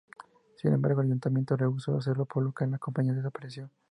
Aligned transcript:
Sin 0.55 0.73
embargo 0.73 1.01
el 1.01 1.07
Ayuntamiento 1.09 1.55
rehusó 1.55 1.95
hacerlo, 1.95 2.25
por 2.25 2.41
lo 2.43 2.53
que 2.53 2.65
la 2.65 2.79
compañía 2.79 3.13
desapareció. 3.13 3.69